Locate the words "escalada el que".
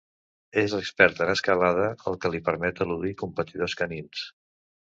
1.33-2.33